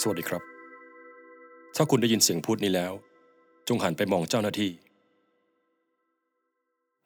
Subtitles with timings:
[0.00, 0.42] สวัสดีครับ
[1.76, 2.92] ถ้าคุณได้ยินเสียงพูดนี้แล้ว
[3.68, 4.70] จงหันไปมองเจ้าหน้าที่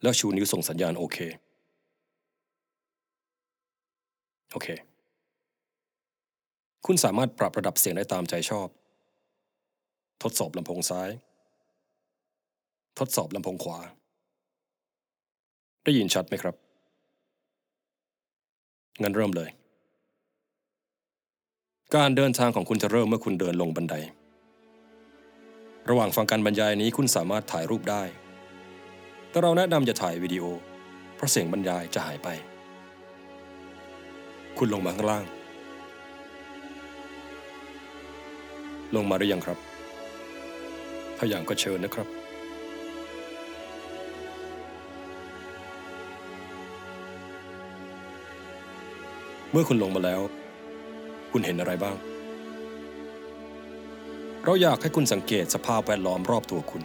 [0.02, 1.18] แล้วชูนิ้วส่งสัญญาณโอเค
[4.52, 4.68] โอเค
[6.86, 8.68] คุณสามารถปรับระดับเสียงได้ตามใจชอบ
[10.22, 11.10] ทดสอบลำโพงซ้าย
[12.98, 13.78] ทดสอบลำโพงขวา
[15.84, 16.67] ได้ยินชัดไหมครับ
[19.02, 19.50] งั้นเริ่มเลย
[21.96, 23.94] การเดินทางของคุณจะเริ่มเมื่อคุณเดินลงบันได
[25.88, 28.02] ระหว่างฟังการบรรยายนี้คุณสามารถถ่ายรูปได้
[29.30, 30.44] แต่เราแนะนำอย่าถ่ายวิดีโอ
[31.16, 32.28] เพราะเสียงบรรยายจะหายไป
[34.58, 35.24] คุณลงมาข้างล่าง
[38.94, 39.58] ลงมาหรือยังครับ
[41.16, 42.08] ถ้าอย่างก็เชิญนะครับ
[49.50, 50.20] เมื่อคุณลงมาแล้ว
[51.32, 51.96] คุณเห็นอะไรบ้าง
[54.44, 56.82] เราอยากให้คุณสังเกตสภาพแวดล้อมรอบตัวคุณ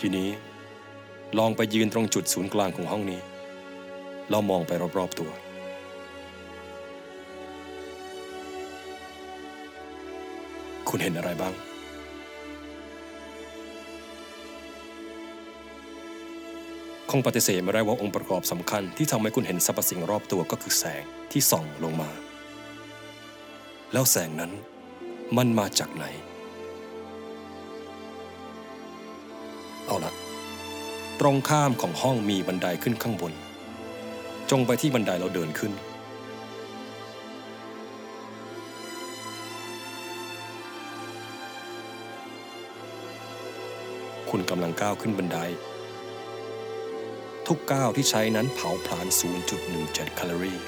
[0.00, 0.28] ทีนี้
[1.38, 3.20] ลองไปยืนตรงจุดศูนย์กลางของห้องนี้
[4.30, 5.30] แล้วมองไปรอบๆตัว
[10.88, 11.54] คุณเห็นอะไรบ้าง
[17.10, 22.10] คงปฏิเสธไม่ได้ว่าองค์ประกอบสำคัญที่ทำให้คุณเห็นสรรพสิ่งรอบตัวก็คือแสงที่ส่องลงมา
[23.92, 24.52] แล้วแสงนั้น
[25.36, 26.04] มันมาจากไหน
[29.86, 30.12] เอาละ
[31.20, 33.32] ตรงข้ามของห้องมีบันไดขึ้นข้างบน
[34.50, 35.72] จงไปที่บันไดเราเดินขึ้น
[44.30, 45.38] คุณกำลังก้าวขึ้นบันได
[47.54, 49.06] ทุกก้าวที่ใช้นั้นเผาผลาญ
[49.60, 50.60] 0.17 แคลอรี่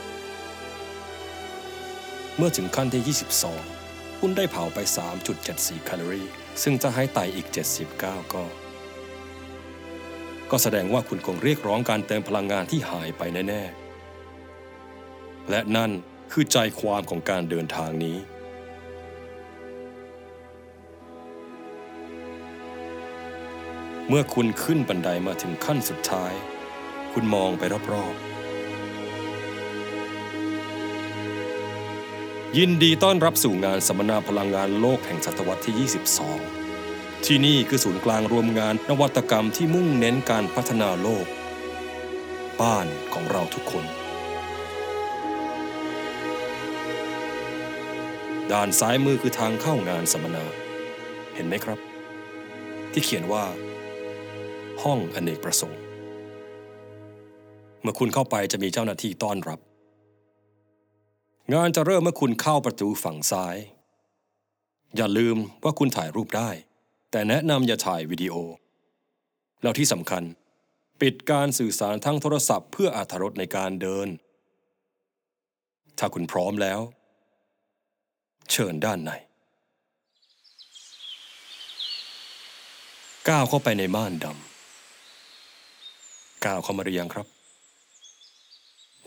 [2.36, 3.16] เมื่อถึงขั้นที่
[3.72, 4.78] 22 คุณได้เผาไป
[5.32, 6.28] 3.74 แคลอรี่
[6.62, 7.48] ซึ่งจะให้ไตอีก
[7.90, 8.44] 79 ก็
[10.50, 13.62] ก็แสดงว่าคุณคงเรียกร้องการเติมพลังงานที่หายไปแน่
[14.56, 15.90] ๆ และนั่น
[16.32, 18.18] คือใจความของการเดินทางนี้
[24.08, 26.34] เมื่อคุณขึ้นบันไดมาถึงขั้นสุดท้าย
[27.14, 27.62] คุณมองไป
[27.92, 28.32] รอบๆ
[32.58, 35.90] ยินดีต้อนรับสู่งานสัมมนาพลังงานโลกแห่งศตวรรษที่
[36.58, 41.26] 22 ที่นี่คือศูนย์กลางรวมงานนวัตกรรมที่มุ่งเน้นการพัฒนาโลก
[42.60, 43.84] บ้านของเราทุกคน
[48.52, 50.44] ด้านซ้ายมือคือทางเข้างานสัมมนา
[51.34, 51.78] เห็นไหมครับ
[52.92, 53.44] ที่เขียนว่า
[54.82, 55.81] ห้องอเนกประสงค์
[57.82, 59.60] เมื่อคุณเข้าไปจะมีเจ้าหน้าที่ต้อนรับ
[61.54, 63.56] งานจะเริ่มเมื่อคุณเข้าประตูฝั่งซ้าย
[64.96, 66.50] อย่าลืมว่าคุณถ่ายรูปได้
[67.10, 68.34] แต่แนะนำอย่าถ่ายวิดีโอ
[69.62, 70.22] แล้วที่สำคัญ
[71.00, 74.08] ปิดการสื่อสารทั้งโทรศัพท์เพื่ออาธรตในการเดิน
[75.98, 76.80] ถ้าคุณพร้อมแล้ว
[78.52, 79.12] เชิญด้านใน
[83.28, 87.26] ก้าวเข้าไปในม่านดำก้าวเข้ามาหรือยังครับ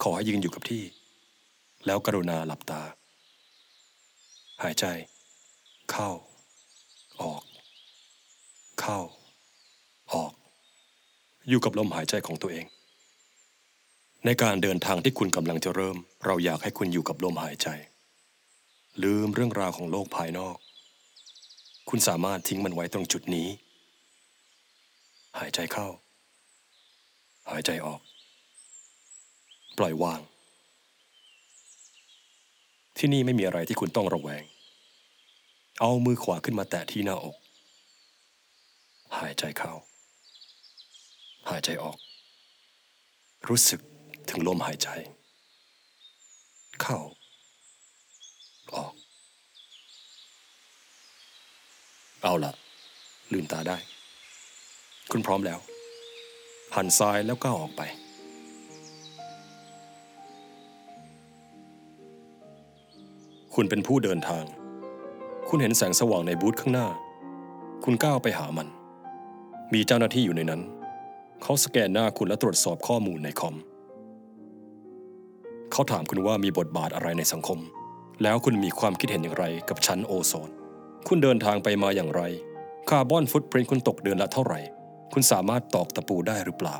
[0.01, 0.83] ขอให้ยืนอยู่กับที่
[1.85, 2.81] แล้วกรุณาหลับตา
[4.63, 4.85] หายใจ
[5.91, 6.09] เข้า
[7.22, 7.44] ออก
[8.79, 9.00] เข้า
[10.13, 10.33] ออก
[11.50, 12.66] อยู่กับลมหายใจของตัวเอง
[14.25, 17.67] ในการเดินทางที่คุณกำลังจะเริ่ม เราอยากให้คุณอยู่กับลมหายใจ
[19.03, 20.57] ลืมเรื่องราวของโลกภายนอก
[21.89, 23.47] คุณสามารถทิ้งมันไว้ตรงจุดนี้
[25.39, 25.88] หายใจเข้า
[27.51, 28.00] หายใจออก
[29.78, 30.22] ปล่อยวาง
[32.97, 34.44] ที่นี่ไม่มีอะไรที่คุณต้องระแวง
[35.80, 37.36] เอามือขวาขึ้นมาแตะที่หน้าอก
[39.19, 39.74] หายใจเข้า
[41.50, 41.97] หายใจออก
[43.50, 43.80] รู้สึก
[44.30, 44.89] ถึงลมหายใจ
[46.81, 47.00] เข้า
[48.75, 48.94] ออก
[52.24, 52.51] เอาละ
[53.31, 53.77] ลืมตาได้
[55.12, 55.60] คุณพร้อมแล้ว
[56.75, 57.81] หันซ้ายแล้วก้าวออกไป
[63.60, 64.46] คุณเป็นผู้เดินทาง
[65.50, 66.88] คุณเห็นแสงสว่างในบูธข้างหน้า
[67.84, 68.68] คุณก้าวไปหามัน
[69.74, 70.62] มีเจ้าหน้าที่อยู่ในนั้น
[71.44, 73.56] เขาสแกนหน้าคุณและตรวจสอบข้อมูลในคอม
[75.72, 77.60] เขาถามคุณว่ามีบทบาทอะไรในสังคม
[78.24, 80.50] แล้วคุณมีความคิดเห็นอย่างไรกับชั้นโอโซน
[81.08, 82.22] คุณเดินทางไปมาอย่างไร
[82.90, 84.60] คาร์บอนฟุตปรินท์คุณตกเดือนละเท่าไหร่
[85.13, 86.78] คุณสามารถตอกตะปูได้หรือเปล่า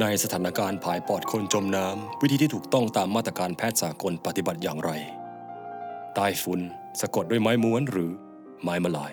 [0.00, 4.92] ในสถานการณ์ผายปอดคนจมน้ำ วิธีที่ถูกต้องตามมาตรการแพทย์สากลปฏิบัติอย่างไร
[6.20, 6.60] ใต้ฝุ่น
[7.00, 8.10] สะกดด้วยไม้ม้วนหรือ
[8.62, 9.12] ไม้มาลาย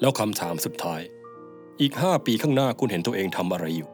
[0.00, 1.00] แล้วคำถามสุดท้าย
[1.80, 3.90] อีกห้าปีข้างหน้าคุณเห็นตัวเองทำอะไรอยู่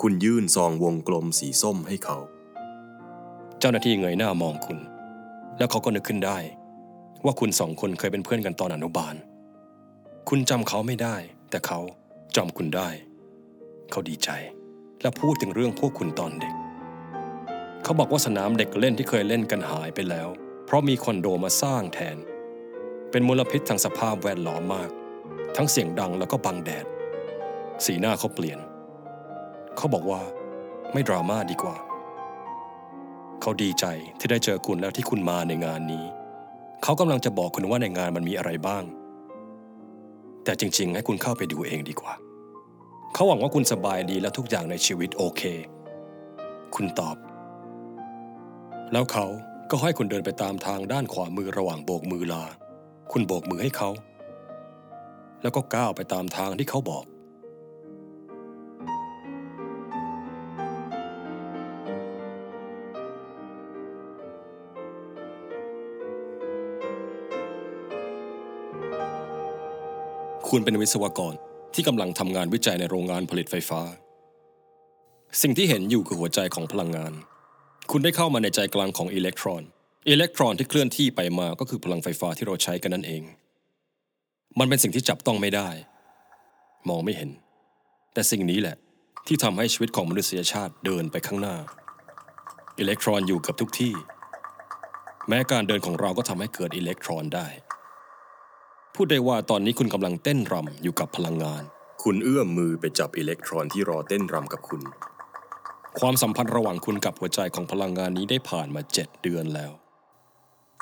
[0.00, 2.18] คุณยื่นซองวงกลมสีส้มให้เขา
[3.58, 4.78] เจ้าหน้าที่เงยหน้ามองคุณ
[5.58, 6.38] แล้วเขาก็นึกขึ้นได้
[7.24, 9.14] ว่าคุณสองคนเคยเป็นเพื่อนกันตอนอนุบาล
[10.28, 11.16] คุณจำเขาไม่ได้
[11.50, 11.80] แต่เขา
[12.36, 12.88] จำคุณได้
[13.90, 14.30] เขาดีใจ
[15.02, 16.54] และพูดถึงเรื่องพวกคุณตอนเด็ก
[17.82, 20.30] เขาบอกว่าสนามเด็กเล่นที่เคยเล่นกันหายไปแล้ว
[20.66, 22.16] เพราะมีคอนโดมาสร้างแทน
[23.10, 24.90] เป็นมลพิษทางสภาพแวดล้อมมาก
[25.56, 26.86] ทั้งเสียงดังแล้วก็บังแดด
[27.84, 28.58] สีหน้าเขาเปลี่ยน
[29.76, 30.20] เขาบอกว่า
[30.92, 31.76] ไม่ดราม่าดีกว่า
[33.40, 33.84] เขาดีใจ
[34.18, 36.04] ที่ได้เจอคุณแล้วที่คุณมาในงานนี้
[36.82, 38.84] เขากำลังจะบอกคุณว่าในงานมันมีอะไรบ้าง
[40.44, 42.14] แต่จริง ๆ ให้คุณเข้าไปดูเองดีกว่า
[43.14, 45.42] เขาหวังว่าคุณสบายดีและทุกอย่างในชีวิตโอเค
[46.74, 47.16] คุณตอบ
[48.92, 49.26] แล้วเขา
[49.70, 52.44] ก็ให้คุณเดินไปตามทางด้านขวามือระหว่างโบกมือลา
[53.12, 53.90] คุณโบกมือให้เขา
[55.42, 57.04] แล้วก็ก้าวไปตามทางที่เขาบอก
[70.48, 71.34] คุณเป็นวิศวกร
[71.74, 73.80] ที่กำลังทำงานวิจัยในโรงงานผลิตไฟฟ้า
[75.42, 77.12] สิ่งที่เห็นอยู่คือหัวใจของพลังงาน
[77.98, 79.62] คุณได้เข้ามาในใจกลางของอิเล็กตรอน
[80.10, 83.22] อิเล็กตรอนที่เคลื่อนที่ไปมาก็คือพลังไฟฟ้าที่เราใช้กันนั่นเอง
[84.58, 85.68] มันเป็นสิ่งที่จับต้องไม่ได้
[86.88, 87.30] มองไม่เห็น
[88.14, 88.76] แต่สิ่งนี้แหละ
[89.26, 91.56] ที่ทำให้ชีวิตของมนุษยชาติเดินไปข้างหน้า
[92.78, 93.94] อิเล็กตรอนอยู่กับทุกที่
[95.28, 97.48] แม้การเดินของเราก็ทำให้เกิดอิเล็กตรอนได้
[98.94, 101.62] พูดได้ว่าตอนนี้คุณกำลังเต้นรำอยู่กับพลังงาน
[102.02, 104.82] คุณเอื้อมมือไปจับอิเล็กตรอนที่รอเต้นรำกับคุณ
[106.00, 109.72] ความสัมพันธ์ระหว่างคุณกับหัวใจของพลังงานนี้ได้ผ่านมาเจ็ดเดือนแล้ว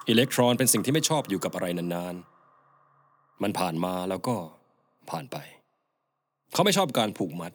[0.08, 4.36] อิเล็กตรอนเป็นสิ่งที่ไม่ชอบอยู่กับอะไรนานๆ มันผ่านมาแล้วก็
[5.10, 5.36] ผ่านไป
[6.52, 7.52] เขาไม่ชอบการผูกมัด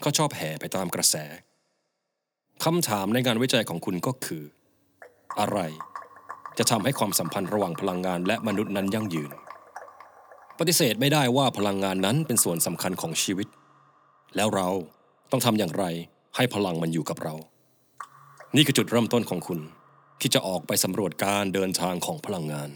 [0.00, 1.16] เขาชอบแห่ไปตามกระแส
[2.64, 4.44] คำถามในงานวิจัยของคุณก็คือ
[5.40, 5.58] อะไร
[6.58, 9.30] จะทำให้ความสัมพันธ์ระหว่างพลังงานและมนุษย์นั้นยั่งยืน
[10.58, 13.48] ปฏิเสธไม่ได้ว่าพลังงานนั้นเป็นส่วนสำคัญของชีวิต
[14.36, 14.68] แล้วเรา
[15.30, 15.84] ต้องทำอย่างไร
[16.36, 17.34] ให้พลังมันอยู่กับเรา
[18.56, 19.60] นี่คือจุดเริ่มต้นของคุณ
[20.20, 22.70] ที่จะออกไปสำรวจการเดินทางของพลังงาน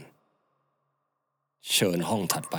[1.72, 2.56] เชิญห้องถัดไป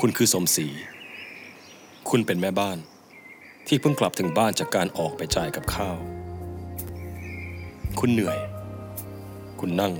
[0.00, 0.66] คุณคือสมศรี
[2.10, 2.78] คุณเป็นแม่บ้าน
[3.66, 5.98] ที่เพิ่งกลับถึงบ้านจากการออกไปจ่ายกับข้าว
[8.00, 8.38] คุณเหนื่อย
[9.60, 9.94] คุณนั่ง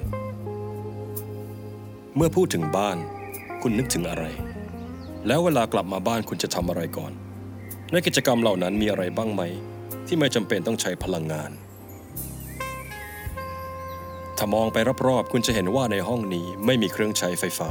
[2.17, 2.99] เมื่อพูดถึงบ้าน
[3.63, 4.25] คุณนึกถึงอะไร
[5.27, 7.13] แล้วเวลากลับมาบ้านคุณจะทำอะไรก่อน
[7.93, 9.43] ในกิจกรรมเหล่านั้นมีอะไรบ้างไหม
[10.07, 11.51] ที่ไม่จำเป็นต้องใช้พลังงาน
[14.37, 14.77] ถ้ามองไป
[15.07, 17.71] รอบๆ คุณจะเห็นว่าในห้องนี้ไม่มีเครื่องใช้ไฟฟ้า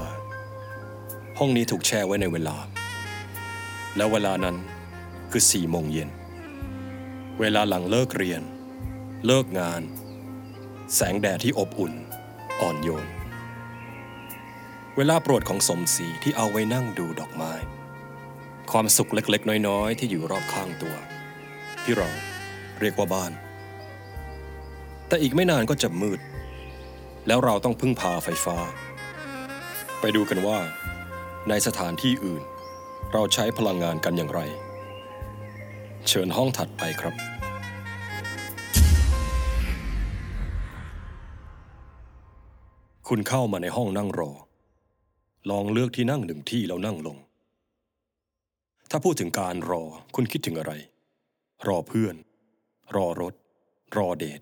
[1.39, 2.57] ห้องนี้ถูกแช่ไว้ในเวลา
[3.98, 4.56] แล้วเวลานั้น
[5.31, 6.10] คือสี่โมงเย็น
[7.40, 8.42] เวลาหลังเลิกเรียน
[9.25, 9.81] เลิกงาน
[10.95, 11.94] แสงแดดที่อบอุ่น
[12.62, 13.07] อ่อนโยน
[14.99, 17.54] เวลาโปรดของสมศรีที่เอาไว้นั่งดูดอกไม้
[18.71, 20.95] ความสุขเล็กๆ น้อยๆ ที่อยู่รอบข้างตัว
[21.83, 22.09] ที่เรา
[22.80, 23.31] เรียกว่าบ้าน
[25.07, 26.19] แต่อีกไม่นานก็จะมืด
[27.27, 28.57] แล้วเราต้องพึ่งพาไฟฟ้า
[29.99, 30.59] ไปดูกันว่า
[31.49, 32.44] ในสถานที่อื่น
[33.13, 34.42] เราใช้พลังงานกันอย่างไร
[36.07, 37.16] เชิญห้องถัดไปครับ
[43.07, 44.31] คุณเข้ามาในห้องนั่งรอ
[45.49, 47.17] ลองเลือกที่นั่งหนึ่งที่แล้วนั่งลง
[48.89, 49.83] ถ้าพูดถึงการรอ
[50.15, 50.73] คุณคิดถึงอะไร
[51.67, 52.15] รอเพื่อน
[52.95, 53.33] รอรถ
[53.97, 54.41] รอเดท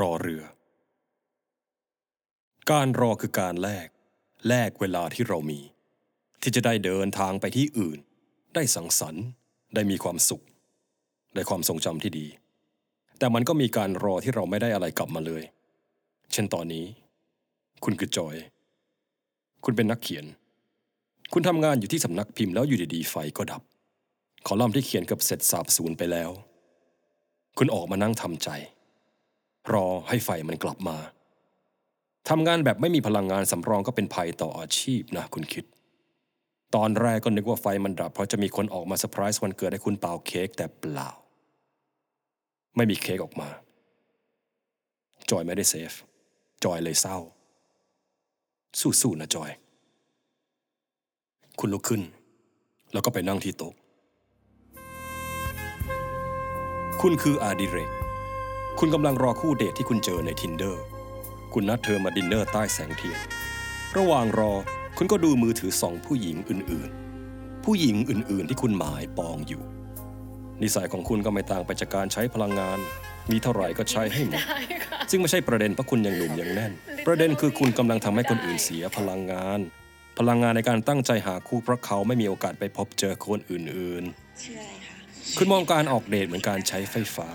[0.00, 0.42] รอเรือ
[2.70, 3.88] การรอคือการแลก
[4.48, 5.60] แลกเวลาที่เรามี
[6.42, 7.98] ที่จะได้เดินทางไปที่อื่น
[8.54, 9.24] ได้สังสรรค์
[9.74, 10.44] ได้มีความสุข
[11.34, 12.26] ได้ความทรงจำที่ดี
[13.18, 15.42] แต่มันก็มีการรอที่เราไม่ได้อะไรกลับมาเลย
[16.32, 16.84] เช่นตอนนี้
[17.84, 18.36] คุณคือจอย
[19.66, 20.24] คุณเป็นนักเขียน
[21.32, 23.62] คุณทำงานอยู่ที่สำนักพิมพ์แล้วอยู่ดีๆไฟก็ดับ
[24.46, 26.30] คอลัมน์ที่เขียนเกือบเสร็จสาบสูญไปแล้ว
[27.58, 28.48] คุณออกมานั่งทำใจ
[29.72, 30.96] รอให้ไฟมันกลับมา
[32.28, 35.64] ทำงานแบบไม่มีพลังงานสำรองก็เป็นภัยต่ออาชีพนะคุณคิด
[36.74, 41.10] ตอนแรกก็นึกว่าไฟมันดับ เพราะจะมีคนออกมาเซอร์ไพรส์วันเกิดให้คุณเป่าเค้กแต่เปล่า
[42.76, 43.48] ไม่มีเค้กออกมา
[45.30, 45.92] จอยไม่ได้เซฟ
[46.64, 47.18] จอยเลยเศร้า
[48.80, 49.50] สู้ๆนะจอย
[51.60, 52.02] คุณลุกขึ้น
[52.92, 53.72] แล้วก็ไปนั่งที่โต๊ะ
[57.00, 57.90] คุณคืออาดิเรก
[58.78, 60.76] คุณกำลังรอคู่เดทที่คุณเจอใน Tinder
[61.54, 63.18] คุณนัดเธอมาดินเนอร์ใต้แสงเทียน
[63.96, 64.52] ระหว่างรอ
[64.96, 69.62] คุณก็ดูมือถือสองผู้หญิงอื่นๆ ผู้หญิงอื่นๆ ที่คุณหมายปองอยู่
[70.62, 72.78] นิสัยของคุณก็ไม่ต่างไปจากการใช้พลังงาน
[73.30, 76.72] มีเท่าไหร่ก็ใช้ให้หมดได้ค่ะซึ่งไม่ใช่ประเด็นเพราะคุณยังหนุ่มยังแน่น
[77.06, 79.60] ประเด็นคือคุณกำลังทำให้คนอื่นเสียพลังงาน
[80.18, 83.60] พลังงานในการตั้งใจหาคู่เพราะเขาไม่มีโอกาสไปพบเจอคนอื่
[84.02, 84.02] น
[84.42, 87.28] ชื่ออะไรคะๆคุณมองการออกเดทเหมือนการใช้ไฟฟ้า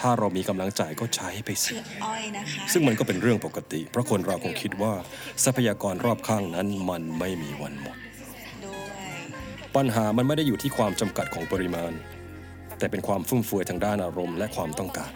[0.00, 4.94] ถ้าเรามีกำลังจ่ายก็ใช้ไปสิชื่ออ้อยนะคะซึ่งมันก็เป็นเรื่องปกติ เพราะคนเราคงคิดว่า
[5.44, 7.96] ทรัพยากรรอบข้างนั้นมันไม่มีวันหมด
[8.64, 9.10] ด้วย
[9.76, 11.92] ปัญหามันไม่ได้อยู่ที่ความจำกัดของปริมาณ
[12.78, 15.12] แต่เป็นความฟุ่มเฟือยทางด้านอารมณ์และความต้องการ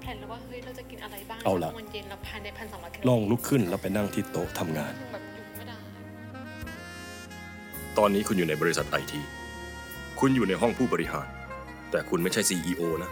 [0.00, 5.76] แล้วแพลนแล้วว่าเฮ้ยเราจะกินอะไรบ้างเอาล่ะวันเย็นเราภายในพันสองร้อยกิโลลองลุกขึ้นแล้วไปนั่งที่โต๊ะทำงาน แบบอยู่ไม่ได้
[7.98, 9.20] ตอนนี้คุณอยู่ในบริษัทไอที
[10.20, 11.28] คุณอยู่ในห้องผู้บริหาร
[11.90, 13.10] แต่คุณไม่ใช่ CEO นะ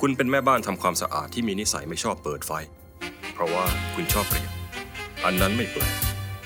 [0.00, 2.52] คุณเป็นแม่บ้านทำความสะอาดที่มีนิสัยไม่ชอบเปิดไฟ
[3.34, 4.54] เพราะว่าคุณชอบประหยัด
[5.24, 5.94] อันนั้นไม่แปลก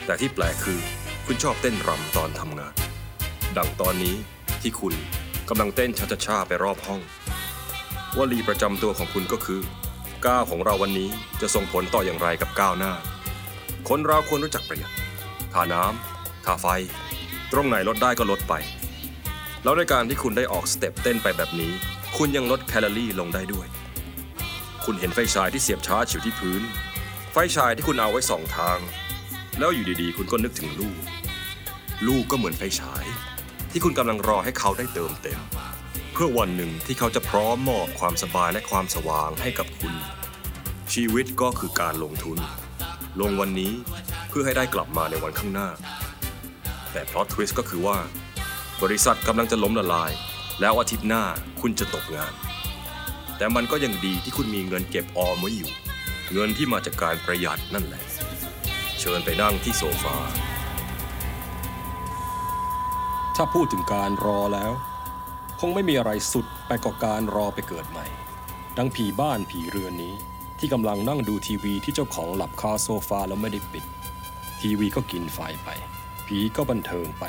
[0.07, 0.79] แต่ที่แปลกคือ
[1.27, 2.75] คุณชอบเต้นรำตอนทำงาน
[3.57, 4.17] ดังตอนนี้
[4.63, 4.95] ที่คุณ
[5.49, 7.01] กำลังเต้นชาชาๆไปรอบห้อง
[8.19, 9.61] วลีประจำตัวของคุณก็คือ
[10.27, 11.09] ก้าวของเราวันนี้
[11.41, 12.93] จะส่งผลต่ออย่างไรกับก้าวหน้า
[13.89, 14.93] คนเราควรรู้จักประหยัด
[15.55, 16.67] ค่าน้ำค่าไฟ
[17.53, 18.55] ตรงไหนลดได้ก็ลดไป
[19.65, 21.73] แล้วในการที่คุณได้ออกสเต็ปเต้นไปแบบนี้
[22.17, 23.67] คุณยังลดแคลอรี่ลงได้ด้วย
[24.85, 26.63] คุณเห็นไฟฉายที่เสียบชาร์จอยู่ที่พื้น
[27.33, 28.79] ไฟฉายที่คุณเอาไว้สองทาง
[29.59, 31.01] แล้วอยู่ดีๆ คุณก็นึกถึงลูก
[32.07, 33.05] ลูกก็เหมือนไฟฉาย
[33.71, 35.41] ที่คุณกำลังรอให้เขาได้เติมเต็ม
[36.23, 39.95] พื่อวันหนึ่งที่เขาจะพร้อมมอบความสบายและความสว่างให้กับคุณ
[40.93, 42.39] ชีวิตก็คือการลงทุน
[43.21, 43.73] ลงวันนี้
[44.29, 45.69] เพื่อให้ได้กลับมาในวันข้างหน้า
[46.93, 47.99] แต่พลอตทวิสต์ก็คือว่า
[48.83, 50.13] บริษัทกำลังจะล้มละลาย
[50.61, 51.25] แล้วอาทิตย์หน้า
[51.61, 52.33] คุณจะตกงาน
[53.37, 55.71] แต่มันก็ยังดีที่คุณมีเงินเก็บออมไว้อยู่
[56.33, 58.05] เงินที่มาจากการประหยัดนั่นแหละ
[58.99, 60.17] เชิญไปนั่งที่โซฟา
[63.37, 64.73] ถ้าพูดถึงการรอแล้ว
[65.65, 68.07] คงไม่มีอะไรสุดไปกว่าการรอไปเกิดใหม่
[68.79, 70.15] ดังผีบ้านผีเรือนนี้
[70.59, 73.85] ที่กำลังนั่งดูทีวีที่เจ้าของหลับคาโซฟาแล้วไม่ได้ปิด
[74.61, 75.69] ทีวีก็กินไฟไป
[76.27, 77.25] ผีก็บันเทิงไป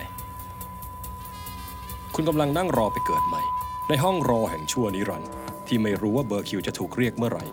[2.16, 3.42] คุณกำลังนั่งรอไปเกิดใหม่
[3.90, 5.32] ในห้องรอแห่งชั่วนิรันดร์
[5.68, 7.46] ที่ไม่รู้ว่าเบอร์คิวจะถูกเรียกเมื่อไหร่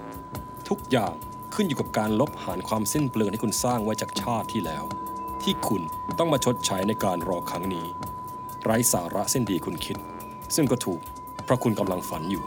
[0.69, 1.15] ทุกอย่าง
[1.55, 4.85] ขึ้นอยู่กับการลบหารความสิ้นเปลืองที่คุณสร้างไว้จากชาติที่แล้ว
[5.43, 5.83] ที่คุณ
[6.19, 7.87] ต้องมาชดใช้ในการรอครั้งนี้
[8.65, 9.99] ไร้สาระเส้นดีคุณคิด
[10.55, 11.01] ซึ่งก็ถูก
[11.45, 12.45] เพราะคุณกำลังฝันอยู่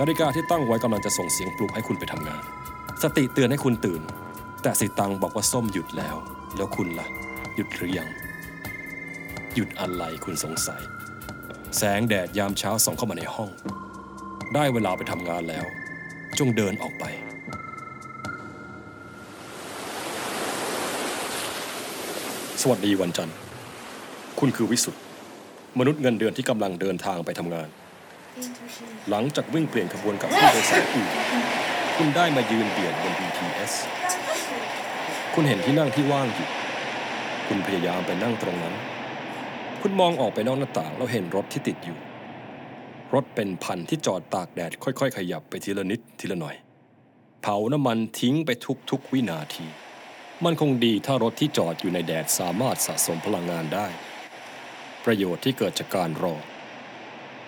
[0.00, 2.42] นาฬิกาที่ตั้งไว้กำลังจะส่งเสียงปลุกให้คุณไปทำงาน
[3.02, 4.02] สติเตือนให้คุณตื่น
[4.62, 6.16] แต่สิตังบอกว่าส้มหยุดแล้ว
[6.56, 7.06] แล้วคุณล่ะ
[7.54, 8.08] หยุดหรือยัง
[9.54, 10.82] หยุดอะไรคุณสงสัย
[11.76, 13.50] แสงแดดยามเช้าส่องเข้ามาในห้อง
[14.54, 15.64] ได้เวลาไปทำงานแล้ว
[16.38, 17.04] จงเดินออกไป
[22.60, 23.36] สวัสดีวันจันทร์
[24.38, 25.02] คุณคือวิสุทธ์
[25.78, 27.68] มนุษย์เงินเดือนที่กำลังเดินทางไปทำงาน
[29.10, 31.08] หลังจากวิ่งเปลี่ยนขบวนกับผู้โดยสารอื่น
[31.96, 33.72] คุณได้มายืนเบียดบน BTS
[35.34, 36.48] คุณเห็นที่นั่งที่ว่างอยู่
[37.48, 38.74] คุณพยายามไปนั่งตรงนั้น
[39.80, 41.98] คุณมองออกไปนอกหน้าต่างแล้วเห็นรถที่ติดอยู่
[43.14, 46.56] รถเป็นพันที่จอดตากแดดค่อยๆ ขยับไปทีละนิดทีละหน่อย
[47.42, 48.50] เผาน้ำมันทิ้งไป
[48.90, 49.66] ทุกๆวินาที
[50.44, 53.86] มันคงดีถ้ารถที่จอดอยู่ในแดดสามารถสะสมพลังงานได้
[55.04, 56.34] ประโยชน์ที่เกิดจากการรอ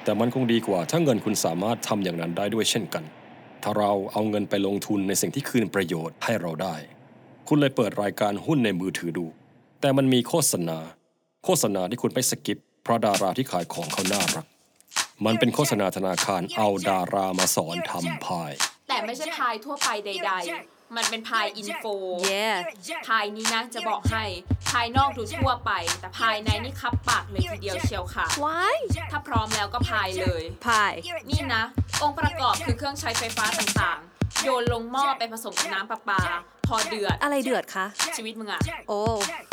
[0.04, 3.04] แต่มันคงดีกว่าถ้าเงินคุณสามารถทำอย่างนั้นได้ด้วยเช่นกัน
[3.62, 6.76] ถ้าเราเอาเงินไปลงทุนในสิ่งที่คืนประโยชน์ให้เราได้
[7.48, 9.26] คุณเลยเปิดรายการหุ้นในมือถือดู
[9.80, 10.78] แต่มันมีโฆษณา
[11.44, 14.46] โฆษณาที่คุณไปสกิป เพราะดาราที่ขายของเขาน่ารัก
[15.26, 18.52] มันเป็นโฆษณาธนาคารเอาดารามาสอนทำพาย
[18.88, 20.32] แต่ไม่ใช่พายทั่วไปใด
[20.62, 21.84] ๆ มันเป็นพายอินโฟ
[22.30, 22.56] Yeah
[23.06, 24.24] พายนี้นะจะบอกให้
[24.70, 28.76] ภายนอกดูทั่วไป แต่ภายในนี่คับปากเลยทีเดียวเชียวค่ะ Why
[29.10, 30.96] ถ้าพร้อมแล้วก็พายเลย Pie
[31.30, 31.62] นี่นะ
[32.02, 36.20] องค์ประกอบคือเครื่องใช้ไฟฟ้าต่างๆ โยนลงหม้อไปผสมกับน้ำประปา
[36.66, 39.00] พอเดือด อะไรเดือดคะ ชีวิตมึงอะโอ้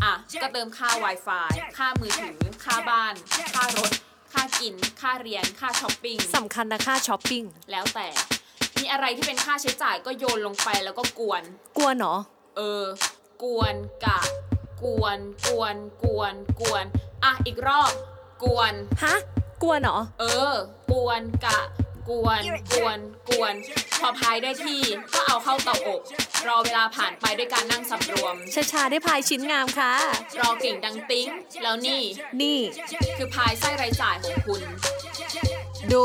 [0.03, 3.13] อะ ก็เติมค่า Wi-Fi ค่ามือถือ ค่าบ้าน
[3.55, 3.91] ค่ารถ
[4.33, 8.07] ค่ากิน ค่าเรียน ค่าช้อปปิ้งสำคัญนะค่าช้อปปิ้ง แล้วแต่
[8.83, 11.41] มีอะไรที่เป็นค่าใช้จ่ายก็โยนลงไปแล้วก็กวน
[11.77, 12.19] กลัวเนาะ
[12.57, 12.85] เออ
[13.43, 13.75] กวน
[14.05, 14.19] กะ
[14.83, 16.85] กวน กวน กวน กวน
[17.23, 17.91] อะ อีกรอบ
[18.43, 18.73] กวน
[19.03, 19.15] ฮะ
[19.61, 20.53] กลัวเนาะเออ
[20.91, 21.59] กวนกะ
[22.09, 22.41] กวน
[22.73, 22.99] กวน
[23.29, 23.53] กวน
[23.99, 24.81] พอพายได้ที่
[25.13, 26.01] ก็เอาเข้าเตาอบ
[26.47, 29.93] รอเวลาผ่านไปด้วยการนั่งสำรวม ชาชาได้พายชิ้นงามค่ะ
[30.39, 31.27] รอกลิ่งดังติ้ง
[31.63, 32.03] แล้วนี่
[32.41, 32.59] นี่
[33.17, 34.61] คือพายไส้รายจ่ายของคุณ
[35.91, 36.03] ดู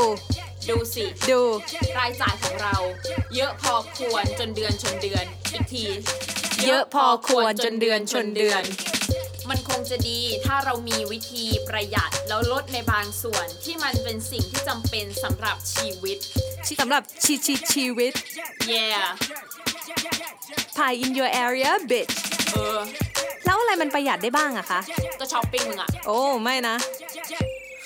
[0.69, 1.41] ดูสิดู
[1.97, 2.75] รายจ่ายของเรา
[3.35, 5.85] เยอะพอควรจนเดือนชนเดือน อีกที
[6.65, 8.63] เยอะพอควรจนเดือนชนเดือน
[9.49, 16.17] มันคงจะดีถ้าเรามีวิธีประหยัดแล้วลดในบางส่วนที่มันเป็นสิ่งที่จำเป็นสำหรับชีวิต
[16.81, 18.13] สำหรับชีชีชีวิต
[18.73, 19.03] yeah
[20.77, 22.11] พาย in your area bitch
[22.51, 22.79] เออ
[23.45, 24.79] แล้วอะไรมันประหยัดได้บ้างอะคะ
[25.19, 26.75] ก็ช้อปปิ้งมึงอะโอ้ ไม่นะ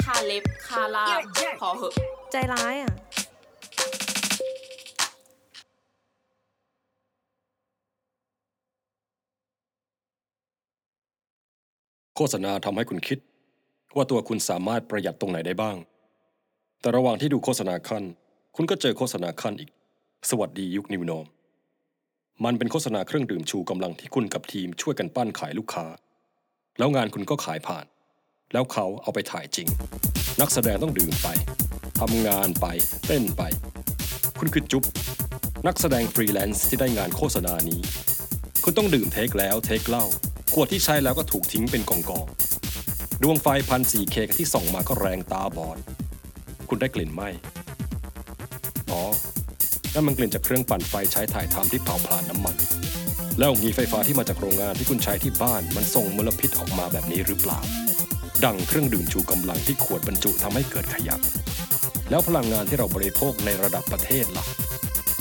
[0.04, 1.22] ค่าเล็บ ค่าลาบ
[1.62, 1.94] พอเหอะ
[2.34, 2.94] ใจร้ายอะ
[12.16, 13.20] โฆษณาทำให้คุณคิด
[13.96, 15.78] ว่าตัวคุณสามารถประหยัดตรงไหนได้บ้าง
[16.82, 18.04] แต่ระหว่างที่ดูโฆษณาขั้น
[18.56, 19.70] คุณก็เจอโฆษณาขั้นอีก
[20.30, 21.26] สวัสดียุคนิวนอม
[22.46, 25.86] มันเป็นโฆษณาเครื่องดื่มชูกำลังที่คุณกับทีมช่วยกันปั้นขายลูกค้า
[26.78, 27.86] แล้วงานคุณก็ขายผ่าน
[28.54, 29.68] แล้วเขาเอาไปถ่ายจริง
[30.42, 31.30] นักแสดงต้องดื่มไป
[32.00, 32.66] ทำงานไป
[33.08, 33.42] เต้นไป
[34.40, 34.84] คุณคือจุ๊บ
[35.68, 37.82] นักแสดงฟรีแลนซ์ที่ได้งานโฆษณานี้
[38.64, 40.06] คุณต้องดื่มเทคแล้วเทคเหล้า
[40.54, 42.28] ขวดที่ใช้แล้วก็ถูกทิ้งเป็นกองกอง
[43.22, 45.78] ดวงไฟพันสี่เคที่ส่องมาก็แรงตาบอด
[46.70, 47.24] คุณได้กลิ่นไหม
[48.92, 49.02] อ๋อ
[49.94, 52.56] นั่นมันกลิ่นจากเครื่องปั่นไฟใช้ถ่ายทำที่เผาผลาญน้ำมัน
[53.40, 57.60] แล้วงีไฟฟ้าที่มาจากโรงงานที่คุณใช้ที่บ้านมันส่งมลพิษออกมาแบบนี้หรือเปล่า
[58.46, 61.16] ดังเครื่องดื่มชูกำลังที่ขวดบรรจุทำให้เกิดขยะ
[62.14, 64.46] แล้วพลังงานที่เราบริโภคในระดับประเทศล่ะ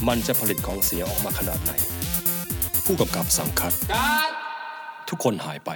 [0.08, 1.72] มันจะผลิตของเสียออกมาขนาดไหน
[2.84, 3.72] ผู้กำกับสังคัด
[5.08, 5.70] ทุกคนหายไป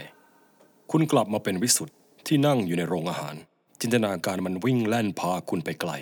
[0.90, 1.96] คุณกลับมาเป็นวิสุทธ์
[2.26, 3.34] ที่นั่งอยู่ในโรงอาหาร
[3.80, 5.92] จินตนาการมันวิ่งแล่นพาคุณไปไกล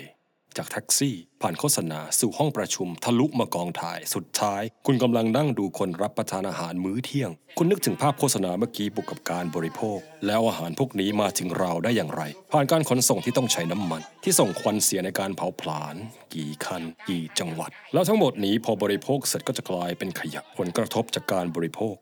[0.57, 12.21] จากแท็กซี่ ผ่านโฆษณาสู่ห้องประชุม ทะลุมากองถ่าย สุดท้าย คุณกำลังนั่งดูคนรับประทานอาหารมื้อเที่ยง คุณนึกถึงภาพโฆษณาเมื่อกี้บุกกับการบริโภค แล้วอาหารพวกนี้มาถึงเราได้อย่างไร
[12.51, 15.95] ผ่านการขนส่งที่ต้องใช้น้ำมัน ที่ส่งควันเสียในการเผาผลาญ
[16.33, 21.95] กี่คัน กี่จังหวัด แล้วทั้งหมดนี้พอบริโภคเสร็จก็จะกลายเป็นขยะผลกระทบจากการบริโภค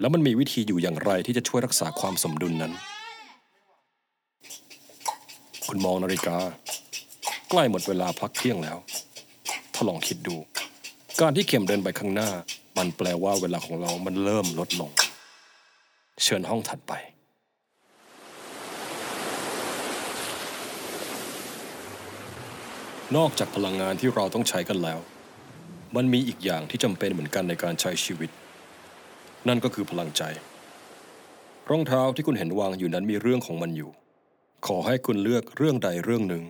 [0.00, 2.72] แล้วมันมีวิธีอยู่อย่างไรที่จะช่วยรักษาความสมดุลนั้น
[5.66, 6.38] คุณมองนาฬิกา
[7.50, 8.78] ใกล้หมดเวลาพักเที่ยงแล้ว
[9.74, 10.36] ถ้าลองคิดดู
[11.20, 12.30] การที่เข็มเดินไปข้างหน้า
[12.78, 14.90] มันแปลว่าเวลาของเรามันเริ่มลดลง
[16.22, 16.92] เชิญห้องถัดไป
[23.16, 24.98] นอกจากพลังงานที่เราต้องใช้กันแล้ว
[25.96, 28.30] มันมีอีกอย่างที่จำเป็นเหมือนกันในการใช้ชีวิต
[29.48, 30.22] นั่นก็คือพลังใจ
[31.70, 33.90] รองเท้าที่คุณเห็นวางอยู่นั้นมีเรื่องของมันอยู่
[34.66, 36.42] ขอให้คุณเลือกเรื่องใดเรื่องหนึ่ง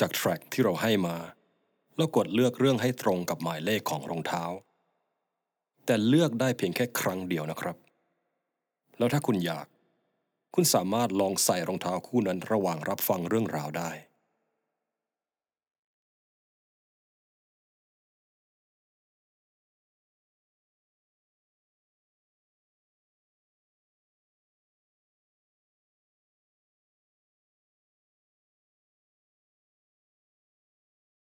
[0.00, 1.16] จากแทร็กที่เราให้มา
[1.96, 4.44] แล้วกดเลือกเรื่องให้ตรงกับหมายเลขของรองเท้า
[5.84, 7.76] แต่เลือกได้เพียงแค่ครั้งเดียวนะครับ
[8.98, 9.66] แล้วถ้าคุณอยาก
[10.54, 13.90] คุณสามารถลองใส่รองเท้าคู่นั้นระหว่างรับฟังเรื่องราวได้